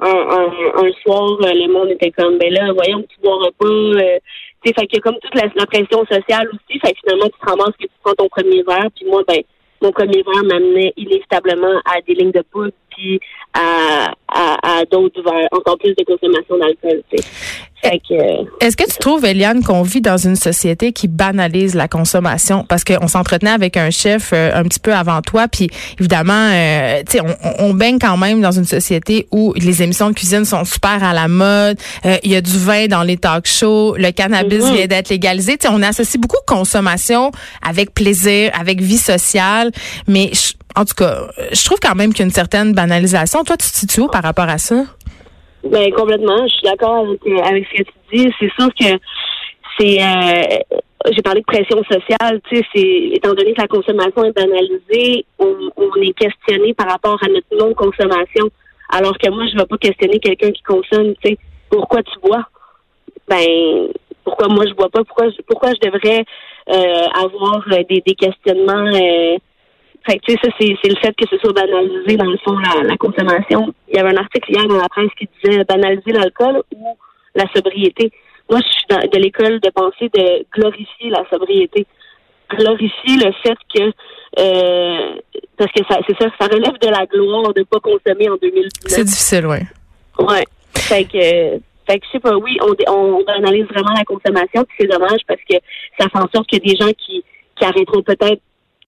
un, 0.00 0.06
un, 0.06 0.86
un 0.86 0.92
soir, 1.02 1.38
euh, 1.42 1.52
le 1.52 1.72
monde 1.72 1.90
était 1.90 2.10
comme, 2.10 2.38
ben 2.38 2.52
là, 2.52 2.72
voyons, 2.72 3.02
tu 3.08 3.20
boiras 3.20 3.50
pas. 3.58 3.66
Euh, 3.66 4.18
tu 4.62 4.68
sais, 4.68 4.74
fait 4.74 4.86
que 4.86 5.00
comme 5.00 5.18
toute 5.20 5.34
la, 5.34 5.48
la 5.54 5.66
pression 5.66 6.04
sociale 6.06 6.48
aussi, 6.48 6.78
fait 6.78 6.92
que 6.92 6.98
finalement, 7.00 7.26
tu 7.26 7.38
te 7.40 7.50
ramasses 7.50 7.76
que 7.78 7.86
tu 7.86 7.98
prends 8.02 8.14
ton 8.14 8.28
premier 8.28 8.62
verre. 8.62 8.88
Puis 8.94 9.06
moi, 9.06 9.22
ben, 9.26 9.42
mon 9.82 9.92
premier 9.92 10.22
verre 10.22 10.44
m'amenait 10.44 10.92
inévitablement 10.96 11.80
à 11.84 12.00
des 12.06 12.14
lignes 12.14 12.32
de 12.32 12.42
poudre, 12.50 12.72
puis 12.98 13.20
à, 13.54 14.10
à, 14.28 14.78
à 14.80 14.84
d'autres 14.90 15.22
verres, 15.22 15.48
encore 15.52 15.78
plus 15.78 15.94
de 15.94 16.04
consommation 16.04 16.58
d'alcool, 16.58 17.02
euh, 18.10 18.42
Est-ce 18.60 18.76
que 18.76 18.84
tu 18.90 18.98
trouves, 18.98 19.24
Eliane, 19.24 19.62
qu'on 19.62 19.82
vit 19.82 20.00
dans 20.00 20.16
une 20.16 20.34
société 20.36 20.92
qui 20.92 21.06
banalise 21.08 21.74
la 21.76 21.86
consommation? 21.88 22.64
Parce 22.68 22.82
qu'on 22.84 23.06
s'entretenait 23.06 23.52
avec 23.52 23.76
un 23.76 23.90
chef 23.90 24.32
euh, 24.32 24.50
un 24.52 24.64
petit 24.64 24.80
peu 24.80 24.92
avant 24.92 25.22
toi, 25.22 25.46
puis 25.48 25.70
évidemment, 25.98 26.50
euh, 26.52 27.02
tu 27.08 27.18
sais, 27.18 27.20
on, 27.20 27.66
on 27.66 27.74
baigne 27.74 27.98
quand 28.00 28.16
même 28.16 28.40
dans 28.40 28.50
une 28.50 28.64
société 28.64 29.28
où 29.30 29.54
les 29.54 29.80
émissions 29.82 30.10
de 30.10 30.14
cuisine 30.14 30.44
sont 30.44 30.64
super 30.64 31.02
à 31.04 31.14
la 31.14 31.28
mode, 31.28 31.78
euh, 32.04 32.16
il 32.24 32.32
y 32.32 32.36
a 32.36 32.40
du 32.40 32.58
vin 32.58 32.86
dans 32.88 33.04
les 33.04 33.16
talk 33.16 33.46
shows, 33.46 33.94
le 33.96 34.10
cannabis 34.10 34.64
Mhm. 34.64 34.74
vient 34.74 34.86
d'être 34.86 35.08
légalisé. 35.10 35.56
Tu 35.56 35.68
sais, 35.68 35.72
on 35.72 35.82
associe 35.82 36.20
beaucoup 36.20 36.42
consommation 36.46 37.30
avec 37.66 37.94
plaisir, 37.94 38.50
avec 38.58 38.80
vie 38.80 38.98
sociale, 38.98 39.70
mais 40.08 40.30
je- 40.32 40.52
en 40.78 40.84
tout 40.84 40.94
cas, 40.94 41.28
je 41.52 41.64
trouve 41.64 41.78
quand 41.80 41.96
même 41.96 42.10
qu'il 42.10 42.20
y 42.20 42.22
a 42.22 42.26
une 42.26 42.30
certaine 42.30 42.72
banalisation. 42.72 43.42
Toi, 43.42 43.56
tu 43.56 43.68
te 43.68 43.76
situes 43.76 44.02
où 44.02 44.08
par 44.08 44.22
rapport 44.22 44.48
à 44.48 44.58
ça? 44.58 44.84
Ben 45.64 45.92
complètement, 45.92 46.46
je 46.46 46.52
suis 46.54 46.62
d'accord 46.62 47.04
avec, 47.04 47.20
euh, 47.26 47.42
avec 47.42 47.66
ce 47.66 47.82
que 47.82 47.88
tu 47.88 48.16
dis. 48.16 48.32
C'est 48.38 48.52
sûr 48.56 48.68
que 48.78 48.98
c'est 49.76 50.00
euh, 50.00 50.76
j'ai 51.10 51.22
parlé 51.22 51.40
de 51.40 51.46
pression 51.46 51.82
sociale, 51.84 52.40
tu 52.48 52.62
sais, 52.74 53.16
étant 53.16 53.34
donné 53.34 53.54
que 53.54 53.60
la 53.60 53.68
consommation 53.68 54.24
est 54.24 54.32
banalisée, 54.32 55.24
on, 55.38 55.56
est 56.00 56.12
questionné 56.12 56.74
par 56.74 56.88
rapport 56.88 57.18
à 57.22 57.28
notre 57.28 57.46
non-consommation. 57.58 58.48
Alors 58.90 59.18
que 59.18 59.28
moi, 59.30 59.46
je 59.46 59.54
ne 59.54 59.60
vais 59.60 59.66
pas 59.66 59.78
questionner 59.78 60.18
quelqu'un 60.20 60.50
qui 60.50 60.62
consomme, 60.62 61.14
tu 61.22 61.30
sais, 61.30 61.38
pourquoi 61.70 62.02
tu 62.04 62.18
bois? 62.20 62.44
Ben 63.28 63.88
pourquoi 64.24 64.48
moi 64.48 64.64
je 64.66 64.74
bois 64.74 64.88
pas? 64.90 65.02
Pourquoi 65.04 65.26
pourquoi 65.48 65.70
je 65.70 65.90
devrais 65.90 66.24
euh, 66.70 67.06
avoir 67.24 67.64
des, 67.88 68.02
des 68.06 68.14
questionnements 68.14 68.90
fait 70.08 70.18
que, 70.18 70.24
tu 70.26 70.32
sais, 70.32 70.38
ça, 70.42 70.50
c'est, 70.58 70.74
c'est 70.82 70.88
le 70.88 70.96
fait 70.96 71.14
que 71.14 71.26
ce 71.28 71.36
soit 71.38 71.52
banalisé, 71.52 72.16
dans 72.16 72.30
le 72.30 72.38
fond, 72.38 72.56
la, 72.58 72.82
la 72.82 72.96
consommation. 72.96 73.74
Il 73.88 73.96
y 73.96 73.98
avait 73.98 74.10
un 74.10 74.16
article 74.16 74.50
hier 74.50 74.66
dans 74.66 74.76
la 74.76 74.88
presse 74.88 75.10
qui 75.18 75.28
disait 75.44 75.64
banaliser 75.64 76.12
l'alcool 76.12 76.62
ou 76.74 76.96
la 77.34 77.44
sobriété. 77.54 78.10
Moi, 78.50 78.60
je 78.64 78.72
suis 78.72 78.86
dans- 78.88 79.06
de 79.06 79.18
l'école 79.18 79.60
de 79.60 79.70
pensée 79.70 80.08
de 80.14 80.46
glorifier 80.54 81.10
la 81.10 81.24
sobriété. 81.30 81.86
Glorifier 82.50 83.16
le 83.16 83.32
fait 83.42 83.58
que, 83.74 83.92
euh, 84.38 85.20
parce 85.58 85.70
que 85.72 85.84
ça, 85.88 85.98
c'est 86.06 86.16
ça, 86.18 86.30
ça 86.40 86.46
relève 86.46 86.78
de 86.80 86.88
la 86.88 87.04
gloire 87.04 87.52
de 87.52 87.62
pas 87.64 87.78
consommer 87.80 88.30
en 88.30 88.36
2019. 88.36 88.70
C'est 88.86 89.04
difficile, 89.04 89.46
oui. 89.46 89.58
Ouais. 90.18 90.44
Fait 90.74 91.04
que, 91.04 91.60
fait 91.86 91.98
que 91.98 92.06
je 92.06 92.12
sais 92.12 92.20
pas, 92.20 92.34
oui, 92.36 92.56
on, 92.62 92.74
on, 92.90 93.24
analyse 93.26 93.66
vraiment 93.66 93.92
la 93.94 94.04
consommation, 94.04 94.64
puis 94.64 94.76
c'est 94.80 94.86
dommage 94.86 95.20
parce 95.26 95.40
que 95.48 95.56
ça 95.98 96.08
fait 96.08 96.18
en 96.18 96.28
sorte 96.34 96.52
a 96.54 96.58
des 96.58 96.76
gens 96.76 96.92
qui, 96.96 97.22
qui 97.56 97.64
arrêteront 97.64 98.02
peut-être 98.02 98.40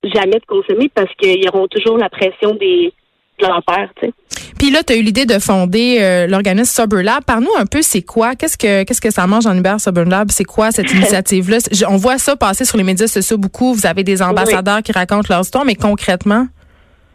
jamais 0.04 0.38
de 0.38 0.46
consommer 0.46 0.90
parce 0.94 1.12
qu'ils 1.14 1.46
auront 1.48 1.68
toujours 1.68 1.98
la 1.98 2.08
pression 2.08 2.54
des 2.54 2.92
de 3.40 3.46
leur 3.46 3.62
père, 3.62 3.88
tu 4.00 4.06
sais. 4.06 4.12
Puis 4.58 4.70
là, 4.70 4.82
tu 4.82 4.92
as 4.92 4.96
eu 4.96 5.02
l'idée 5.02 5.24
de 5.24 5.38
fonder 5.38 5.98
euh, 6.00 6.26
l'organisme 6.26 6.70
Sober 6.82 7.02
Lab. 7.02 7.24
Parle-nous 7.24 7.54
un 7.58 7.64
peu, 7.64 7.80
c'est 7.80 8.02
quoi? 8.02 8.34
Qu'est-ce 8.34 8.58
que 8.58 8.84
qu'est-ce 8.84 9.00
que 9.00 9.10
ça 9.10 9.26
mange 9.26 9.46
en 9.46 9.56
Uber 9.56 9.76
Sober 9.78 10.04
Lab? 10.04 10.30
C'est 10.30 10.44
quoi 10.44 10.70
cette 10.70 10.92
initiative-là? 10.92 11.58
On 11.88 11.96
voit 11.96 12.18
ça 12.18 12.36
passer 12.36 12.66
sur 12.66 12.76
les 12.76 12.84
médias 12.84 13.06
sociaux 13.06 13.38
beaucoup. 13.38 13.72
Vous 13.72 13.86
avez 13.86 14.04
des 14.04 14.20
ambassadeurs 14.20 14.82
qui 14.82 14.92
racontent 14.92 15.26
leur 15.30 15.40
histoire, 15.40 15.64
mais 15.64 15.74
concrètement? 15.76 16.46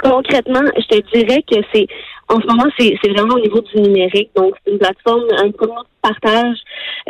Concrètement, 0.02 0.62
je 0.76 0.98
te 0.98 1.18
dirais 1.18 1.44
que 1.50 1.58
c'est 1.74 1.88
en 2.28 2.42
ce 2.42 2.48
moment 2.48 2.66
c'est 2.80 2.98
vraiment 3.10 3.36
au 3.36 3.40
niveau 3.40 3.62
du 3.62 3.80
numérique. 3.82 4.32
Donc 4.36 4.56
c'est 4.66 4.72
une 4.72 4.80
plateforme, 4.80 5.24
un 5.38 5.52
commun 5.52 5.82
de 5.84 6.10
partage 6.10 6.58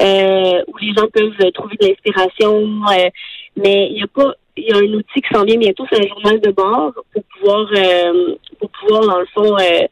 euh, 0.01 0.62
où 0.67 0.77
les 0.82 0.94
gens 0.94 1.08
peuvent 1.13 1.51
trouver 1.53 1.77
de 1.79 1.88
l'inspiration. 1.88 2.60
euh, 2.91 3.10
mais 3.58 3.88
il 3.89 4.00
y 4.00 4.03
a 4.03 4.08
pas 4.08 4.34
il 4.58 4.64
y 4.64 4.72
a 4.72 4.78
un 4.78 4.94
outil 4.94 5.22
qui 5.22 5.34
s'en 5.34 5.44
vient 5.44 5.58
bientôt, 5.58 5.86
c'est 5.92 6.04
un 6.04 6.08
journal 6.08 6.40
de 6.40 6.52
bord 6.52 6.94
pour 7.14 7.24
pouvoir 7.24 7.68
euh, 7.76 8.36
pour 8.60 8.70
pouvoir 8.70 9.02
dans 9.02 9.20
le 9.20 9.26
fond 9.34 9.58
euh, 9.58 9.88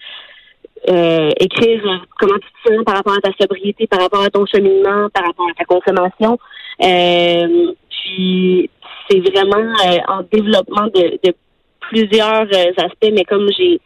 euh, 0.90 1.30
écrire 1.40 1.82
euh, 1.86 1.98
comment 2.18 2.38
tu 2.40 2.48
te 2.64 2.74
sens 2.74 2.84
par 2.86 2.96
rapport 2.96 3.14
à 3.14 3.22
ta 3.22 3.32
sobriété, 3.40 3.88
par 3.88 4.02
rapport 4.02 4.22
à 4.22 4.30
ton 4.30 4.46
cheminement, 4.46 5.10
par 5.10 5.26
rapport 5.26 5.48
à 5.50 5.54
ta 5.54 5.66
consommation. 5.66 6.38
Euh, 6.82 7.74
puis 7.90 8.70
c'est 9.10 9.20
vraiment 9.20 9.74
euh, 9.86 9.98
en 10.08 10.24
développement 10.32 10.88
de, 10.88 11.20
de 11.24 11.34
plusieurs 11.82 12.48
aspects, 12.78 13.12
mais 13.12 13.24
comme 13.26 13.50
j'ai 13.58 13.80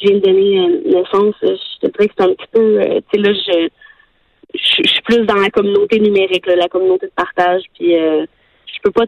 je 0.00 0.06
viens 0.06 0.18
de 0.18 0.24
donner 0.24 0.68
naissance, 0.84 1.34
je 1.42 1.86
te 1.86 1.92
dirais 1.92 2.06
que 2.06 2.14
c'est 2.16 2.24
un 2.24 2.34
petit 2.34 2.46
peu 2.52 2.80
tu 2.80 3.02
sais 3.12 3.18
là 3.20 3.32
je 3.32 3.68
je 4.54 4.88
suis 4.88 5.02
plus 5.02 5.26
dans 5.26 5.34
la 5.34 5.50
communauté 5.50 5.98
numérique, 5.98 6.46
là, 6.46 6.56
la 6.56 6.68
communauté 6.68 7.06
de 7.06 7.12
partage, 7.14 7.62
puis 7.74 7.92
je 7.92 8.80
peux 8.82 8.90
pas 8.90 9.04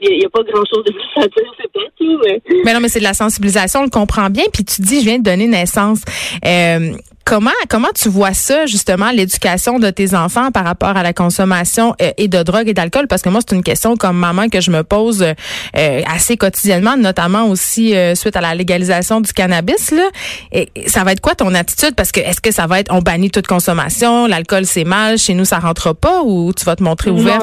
il 0.00 0.18
n'y 0.18 0.24
a, 0.24 0.28
pas 0.28 0.42
grand-chose 0.42 0.84
de 0.84 0.92
plus 0.92 1.22
à 1.22 1.26
dire, 1.26 1.52
c'est 1.60 1.72
pas 1.72 1.80
tout, 1.96 2.20
mais... 2.24 2.40
Mais 2.64 2.72
non, 2.72 2.80
mais 2.80 2.88
c'est 2.88 3.00
de 3.00 3.04
la 3.04 3.14
sensibilisation, 3.14 3.80
on 3.80 3.84
le 3.84 3.90
comprend 3.90 4.30
bien. 4.30 4.44
Puis 4.52 4.64
tu 4.64 4.80
dis, 4.82 5.00
je 5.00 5.04
viens 5.06 5.18
de 5.18 5.24
donner 5.24 5.48
naissance. 5.48 6.00
Euh, 6.44 6.92
comment 7.24 7.50
comment 7.68 7.88
tu 7.94 8.08
vois 8.08 8.32
ça, 8.32 8.66
justement, 8.66 9.10
l'éducation 9.10 9.80
de 9.80 9.90
tes 9.90 10.14
enfants 10.14 10.52
par 10.52 10.64
rapport 10.64 10.96
à 10.96 11.02
la 11.02 11.12
consommation 11.12 11.94
euh, 12.00 12.12
et 12.16 12.28
de 12.28 12.42
drogue 12.44 12.68
et 12.68 12.74
d'alcool? 12.74 13.08
Parce 13.08 13.22
que 13.22 13.28
moi, 13.28 13.40
c'est 13.46 13.56
une 13.56 13.64
question 13.64 13.96
comme 13.96 14.16
maman 14.16 14.48
que 14.48 14.60
je 14.60 14.70
me 14.70 14.84
pose 14.84 15.22
euh, 15.22 16.02
assez 16.06 16.36
quotidiennement, 16.36 16.96
notamment 16.96 17.48
aussi 17.48 17.94
suite 18.14 18.36
à 18.36 18.40
la 18.40 18.54
légalisation 18.54 19.20
du 19.20 19.32
cannabis. 19.32 19.90
Là. 19.90 20.08
Et, 20.52 20.68
ça 20.86 21.02
va 21.02 21.12
être 21.12 21.20
quoi 21.20 21.34
ton 21.34 21.54
attitude? 21.54 21.96
Parce 21.96 22.12
que 22.12 22.20
est-ce 22.20 22.40
que 22.40 22.52
ça 22.52 22.66
va 22.66 22.78
être, 22.78 22.94
on 22.94 23.00
bannit 23.00 23.30
toute 23.30 23.48
consommation, 23.48 24.26
l'alcool 24.26 24.64
c'est 24.64 24.84
mal, 24.84 25.18
chez 25.18 25.34
nous 25.34 25.44
ça 25.44 25.58
rentre 25.58 25.92
pas, 25.92 26.22
ou 26.22 26.52
tu 26.52 26.64
vas 26.64 26.76
te 26.76 26.84
montrer 26.84 27.10
ouvert? 27.10 27.40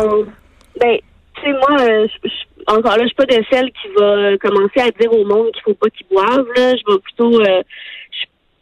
Ben, 0.79 0.99
tu 1.45 1.51
sais, 1.51 1.57
moi, 1.57 1.81
euh, 1.81 2.07
encore 2.67 2.97
là, 2.97 3.03
je 3.03 3.07
suis 3.07 3.15
pas 3.15 3.25
de 3.25 3.43
celle 3.51 3.71
qui 3.71 3.87
va 3.97 4.37
commencer 4.37 4.79
à 4.79 4.89
dire 4.91 5.11
au 5.13 5.23
monde 5.23 5.51
qu'il 5.51 5.61
faut 5.63 5.73
pas 5.73 5.89
qu'ils 5.89 6.07
boivent. 6.07 6.47
Là. 6.55 6.75
Je 6.75 6.91
vais 6.91 6.99
plutôt, 6.99 7.39
euh, 7.39 7.61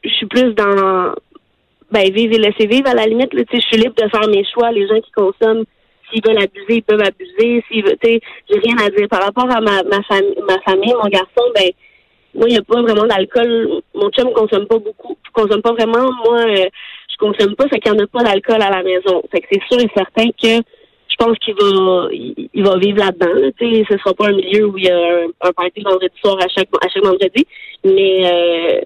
je, 0.04 0.10
suis 0.10 0.26
plus 0.26 0.54
dans, 0.54 1.14
ben, 1.92 2.12
vivre 2.12 2.34
et 2.34 2.40
laisser 2.40 2.68
vivre 2.68 2.90
à 2.90 2.94
la 2.94 3.06
limite. 3.06 3.34
Là, 3.34 3.44
je 3.52 3.60
suis 3.60 3.78
libre 3.78 3.96
de 3.96 4.10
faire 4.10 4.28
mes 4.28 4.46
choix. 4.54 4.72
Les 4.72 4.88
gens 4.88 5.00
qui 5.00 5.12
consomment, 5.12 5.64
s'ils 6.12 6.22
veulent 6.26 6.44
abuser, 6.44 6.76
ils 6.76 6.84
peuvent 6.84 7.02
abuser. 7.02 7.64
S'ils 7.70 7.84
veulent, 7.84 7.98
tu 8.02 8.10
sais, 8.10 8.22
j'ai 8.50 8.60
rien 8.60 8.76
à 8.86 8.90
dire. 8.90 9.08
Par 9.08 9.24
rapport 9.24 9.50
à 9.50 9.62
ma, 9.62 9.84
ma, 9.84 10.04
famille, 10.04 10.36
ma 10.48 10.60
famille, 10.62 10.94
mon 11.02 11.10
garçon, 11.10 11.44
ben, 11.56 11.72
moi, 12.36 12.48
il 12.50 12.54
n'y 12.54 12.58
a 12.58 12.64
pas 12.64 12.82
vraiment 12.82 13.06
d'alcool. 13.06 13.82
Mon 13.96 14.10
chum 14.10 14.34
consomme 14.34 14.68
pas 14.68 14.80
beaucoup. 14.80 15.18
Je 15.26 15.32
consomme 15.32 15.62
pas 15.62 15.74
vraiment. 15.74 16.12
Moi, 16.26 16.40
euh, 16.40 16.66
je 17.10 17.18
consomme 17.18 17.56
pas, 17.56 17.66
c'est 17.72 17.80
qu'il 17.80 17.92
n'y 17.94 18.02
en 18.02 18.04
a 18.04 18.08
pas 18.08 18.24
d'alcool 18.24 18.62
à 18.62 18.70
la 18.70 18.84
maison. 18.84 19.22
Fait 19.32 19.40
que 19.40 19.48
c'est 19.52 19.62
sûr 19.70 19.80
et 19.80 19.90
certain 19.96 20.30
que 20.32 20.62
je 21.14 21.26
pense 21.26 21.38
qu'il 21.40 21.54
va 21.54 22.08
il, 22.12 22.64
va 22.64 22.78
vivre 22.78 23.00
là-dedans. 23.00 23.52
Tu 23.60 23.86
ce 23.90 23.98
sera 23.98 24.14
pas 24.14 24.30
un 24.30 24.34
milieu 24.34 24.66
où 24.68 24.78
il 24.78 24.86
y 24.86 24.90
a 24.90 24.98
un, 24.98 25.28
un 25.42 25.52
party 25.52 25.82
vendredi 25.82 26.16
soir 26.20 26.38
à 26.40 26.48
chaque 26.48 26.70
à 26.82 26.90
chaque 26.90 27.04
vendredi. 27.04 27.46
Mais 27.84 28.26
euh, 28.26 28.82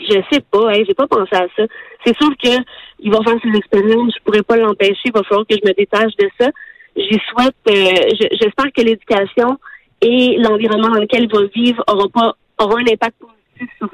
je 0.00 0.18
sais 0.30 0.40
pas, 0.50 0.70
hein, 0.70 0.82
j'ai 0.86 0.94
pas 0.94 1.06
pensé 1.06 1.34
à 1.34 1.46
ça. 1.56 1.62
C'est 2.04 2.16
sûr 2.16 2.30
que 2.42 2.62
il 3.00 3.10
va 3.10 3.20
faire 3.22 3.38
ses 3.42 3.56
expériences, 3.56 4.14
je 4.16 4.22
pourrais 4.24 4.42
pas 4.42 4.56
l'empêcher, 4.56 5.00
il 5.06 5.12
va 5.12 5.22
falloir 5.22 5.46
que 5.46 5.56
je 5.56 5.66
me 5.66 5.74
détache 5.74 6.14
de 6.16 6.28
ça. 6.38 6.50
J'y 6.96 7.20
souhaite 7.30 7.54
euh, 7.68 8.26
j'espère 8.32 8.72
que 8.76 8.82
l'éducation 8.82 9.58
et 10.02 10.36
l'environnement 10.38 10.90
dans 10.90 11.00
lequel 11.00 11.24
il 11.24 11.32
va 11.32 11.46
vivre 11.54 11.82
aura 11.88 12.08
pas 12.08 12.36
aura 12.58 12.80
un 12.80 12.92
impact 12.92 13.16
positif 13.18 13.76
sur, 13.78 13.88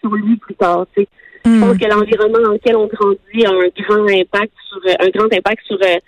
sur, 0.00 0.14
lui 0.14 0.36
plus 0.36 0.54
tard. 0.54 0.86
Tu 0.96 1.02
sais. 1.02 1.08
Je 1.44 1.60
pense 1.60 1.74
hmm. 1.74 1.78
que 1.78 1.86
l'environnement 1.86 2.40
dans 2.40 2.52
lequel 2.52 2.76
on 2.76 2.86
grandit 2.86 3.46
a 3.46 3.50
un 3.50 3.68
grand 3.82 4.06
impact 4.08 4.52
sur 4.68 4.80
un 4.98 5.08
grand 5.08 5.32
impact 5.32 5.64
sur 5.66 5.76
euh, 5.76 5.98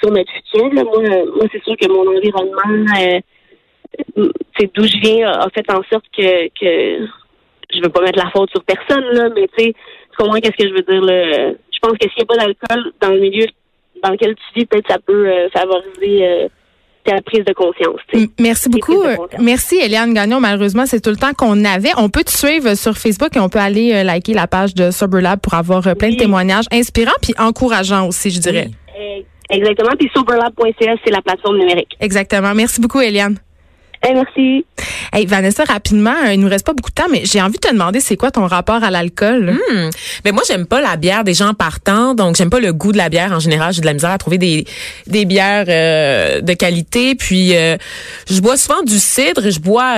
sur 0.00 0.10
notre 0.10 0.30
futur. 0.32 0.72
Moi, 0.72 0.84
moi 0.84 1.46
c'est 1.52 1.62
sûr 1.62 1.76
que 1.76 1.88
mon 1.88 2.16
environnement, 2.16 2.92
euh, 2.98 4.28
c'est 4.58 4.70
d'où 4.74 4.84
je 4.84 4.98
viens, 5.00 5.30
a 5.30 5.48
fait 5.50 5.68
en 5.70 5.82
sorte 5.90 6.04
que, 6.16 6.48
que 6.48 7.06
je 7.72 7.82
veux 7.82 7.90
pas 7.90 8.02
mettre 8.02 8.18
la 8.18 8.30
faute 8.30 8.50
sur 8.50 8.62
personne, 8.64 9.04
là, 9.12 9.28
mais 9.34 9.48
tu 9.56 9.64
sais, 9.64 9.72
tu 9.72 10.16
comprends 10.18 10.40
qu'est-ce 10.40 10.56
que 10.56 10.68
je 10.68 10.74
veux 10.74 10.82
dire, 10.82 11.02
là. 11.02 11.52
Je 11.72 11.78
pense 11.80 11.92
que 11.98 12.08
s'il 12.08 12.18
n'y 12.18 12.22
a 12.22 12.26
pas 12.26 12.36
d'alcool 12.36 12.92
dans 13.00 13.10
le 13.10 13.20
milieu 13.20 13.46
dans 14.02 14.10
lequel 14.10 14.34
tu 14.34 14.60
vis, 14.60 14.66
peut-être 14.66 14.88
ça 14.88 14.98
peut 15.04 15.28
euh, 15.28 15.48
favoriser 15.50 16.26
euh, 16.26 16.48
ta 17.04 17.20
prise 17.22 17.44
de 17.44 17.52
conscience. 17.52 18.00
Merci 18.38 18.68
beaucoup. 18.68 19.02
Merci, 19.40 19.76
Eliane 19.76 20.12
Gagnon. 20.12 20.40
Malheureusement, 20.40 20.86
c'est 20.86 21.00
tout 21.00 21.10
le 21.10 21.16
temps 21.16 21.32
qu'on 21.34 21.64
avait. 21.64 21.90
On 21.96 22.08
peut 22.08 22.24
te 22.24 22.30
suivre 22.30 22.74
sur 22.74 22.96
Facebook 22.96 23.36
et 23.36 23.40
on 23.40 23.48
peut 23.48 23.60
aller 23.60 24.04
liker 24.04 24.34
la 24.34 24.46
page 24.46 24.74
de 24.74 24.90
Sober 24.90 25.22
pour 25.42 25.54
avoir 25.54 25.82
plein 25.96 26.10
de 26.10 26.16
témoignages 26.16 26.66
inspirants 26.72 27.12
puis 27.22 27.34
encourageants 27.38 28.06
aussi, 28.06 28.30
je 28.30 28.40
dirais. 28.40 28.68
Exactement. 29.50 29.90
Puis 29.98 30.10
soberlab.ca, 30.14 30.94
c'est 31.04 31.10
la 31.10 31.22
plateforme 31.22 31.58
numérique. 31.58 31.96
Exactement. 32.00 32.54
Merci 32.54 32.80
beaucoup, 32.80 33.00
Eliane. 33.00 33.38
Eh, 34.06 34.14
merci. 34.14 34.64
Hey, 35.12 35.26
Vanessa, 35.26 35.64
rapidement, 35.64 36.14
euh, 36.26 36.32
il 36.34 36.40
nous 36.40 36.48
reste 36.48 36.64
pas 36.64 36.72
beaucoup 36.72 36.90
de 36.90 36.94
temps, 36.94 37.08
mais 37.10 37.22
j'ai 37.24 37.42
envie 37.42 37.54
de 37.54 37.66
te 37.66 37.72
demander, 37.72 37.98
c'est 37.98 38.16
quoi 38.16 38.30
ton 38.30 38.46
rapport 38.46 38.84
à 38.84 38.90
l'alcool? 38.90 39.58
Hmm. 39.70 39.90
Ben 40.24 40.32
moi, 40.32 40.42
j'aime 40.46 40.66
pas 40.66 40.80
la 40.80 40.96
bière 40.96 41.24
des 41.24 41.34
gens 41.34 41.52
partants, 41.54 42.14
donc 42.14 42.36
j'aime 42.36 42.50
pas 42.50 42.60
le 42.60 42.72
goût 42.72 42.92
de 42.92 42.98
la 42.98 43.08
bière 43.08 43.32
en 43.32 43.40
général. 43.40 43.72
J'ai 43.72 43.80
de 43.80 43.86
la 43.86 43.94
misère 43.94 44.10
à 44.10 44.18
trouver 44.18 44.38
des, 44.38 44.66
des 45.06 45.24
bières 45.24 45.64
euh, 45.68 46.40
de 46.40 46.52
qualité. 46.52 47.16
Puis, 47.16 47.56
euh, 47.56 47.76
je 48.30 48.40
bois 48.40 48.56
souvent 48.56 48.82
du 48.82 48.98
cidre. 48.98 49.50
Je 49.50 49.58
bois 49.58 49.96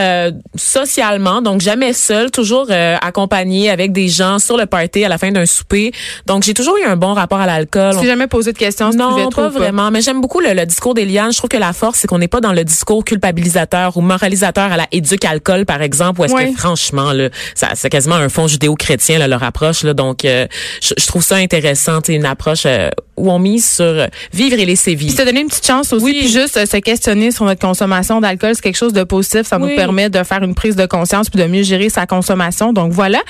socialement, 0.54 1.42
donc 1.42 1.60
jamais 1.60 1.92
seul, 1.92 2.30
toujours 2.30 2.68
accompagné 2.70 3.70
avec 3.70 3.92
des 3.92 4.08
gens 4.08 4.38
sur 4.38 4.56
le 4.56 4.66
party 4.66 5.04
à 5.04 5.08
la 5.08 5.18
fin 5.18 5.30
d'un 5.30 5.46
souper. 5.46 5.92
Donc, 6.26 6.42
j'ai 6.44 6.54
toujours 6.54 6.76
eu 6.78 6.84
un 6.84 6.96
bon 6.96 7.12
rapport 7.12 7.40
à 7.40 7.46
l'alcool. 7.46 7.96
Tu 8.00 8.06
jamais 8.06 8.26
posé 8.26 8.52
de 8.52 8.58
questions? 8.58 8.90
non, 8.90 9.28
pas? 9.30 9.48
vraiment. 9.48 9.90
Mais 9.90 10.00
j'aime 10.00 10.20
beaucoup 10.20 10.40
le, 10.40 10.54
le 10.54 10.66
discours 10.66 10.94
d'Eliane. 10.94 11.32
Je 11.32 11.38
trouve 11.38 11.50
que 11.50 11.56
la 11.56 11.72
force, 11.72 11.98
c'est 11.98 12.08
qu'on 12.08 12.18
n'est 12.18 12.28
pas 12.28 12.40
dans 12.40 12.52
le 12.52 12.64
discours 12.64 13.04
culpabilisateur 13.04 13.89
ou 13.96 14.00
moralisateur 14.00 14.72
à 14.72 14.76
la 14.76 14.86
éduque 14.92 15.24
alcool 15.24 15.66
par 15.66 15.82
exemple 15.82 16.20
ou 16.20 16.24
est-ce 16.24 16.34
que 16.34 16.56
franchement 16.56 17.12
là 17.12 17.28
ça 17.54 17.68
c'est 17.74 17.90
quasiment 17.90 18.16
un 18.16 18.28
fond 18.28 18.46
judéo-chrétien 18.46 19.18
leur 19.30 19.42
approche 19.42 19.82
là. 19.82 19.94
Donc 19.94 20.24
euh, 20.24 20.46
je, 20.82 21.06
trouve 21.06 21.22
ça 21.22 21.36
intéressant 21.36 22.00
une 22.08 22.26
approche 22.26 22.62
euh, 22.66 22.90
où 23.16 23.30
on 23.30 23.38
mise 23.38 23.68
sur 23.68 24.06
vivre 24.32 24.58
et 24.58 24.66
laisser 24.66 24.94
vivre. 24.94 25.14
Puis 25.14 25.22
se 25.22 25.26
donner 25.26 25.40
une 25.40 25.48
petite 25.48 25.66
chance 25.66 25.92
aussi 25.92 26.04
puis 26.04 26.28
juste 26.28 26.56
euh, 26.56 26.66
se 26.66 26.76
questionner 26.78 27.30
sur 27.30 27.44
notre 27.44 27.60
consommation 27.60 28.20
d'alcool. 28.20 28.54
C'est 28.54 28.62
quelque 28.62 28.76
chose 28.76 28.92
de 28.92 29.04
positif. 29.04 29.42
Ça 29.46 29.58
nous 29.58 29.74
permet 29.74 30.10
de 30.10 30.22
faire 30.22 30.42
une 30.42 30.54
prise 30.54 30.76
de 30.76 30.86
conscience 30.86 31.30
puis 31.30 31.40
de 31.40 31.46
mieux 31.46 31.62
gérer 31.62 31.88
sa 31.88 32.06
consommation. 32.06 32.72
Donc 32.72 32.92
voilà. 32.92 33.20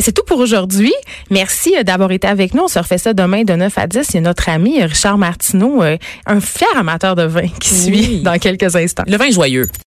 C'est 0.00 0.12
tout 0.12 0.24
pour 0.26 0.38
aujourd'hui. 0.38 0.92
Merci 1.30 1.74
d'avoir 1.84 2.10
été 2.12 2.26
avec 2.26 2.54
nous. 2.54 2.64
On 2.64 2.68
se 2.68 2.78
refait 2.78 2.98
ça 2.98 3.12
demain 3.12 3.42
de 3.42 3.54
9 3.54 3.76
à 3.78 3.86
10 3.86 4.06
il 4.10 4.14
y 4.14 4.18
a 4.18 4.20
notre 4.20 4.48
ami 4.48 4.82
Richard 4.82 5.18
Martineau 5.18 5.82
un 5.82 6.40
fier 6.40 6.68
amateur 6.76 7.16
de 7.16 7.24
vin 7.24 7.48
qui 7.60 7.74
suit 7.74 8.20
dans 8.22 8.38
quelques 8.38 8.76
instants. 8.76 9.04
Le 9.06 9.16
vin 9.16 9.30
joyeux. 9.30 9.68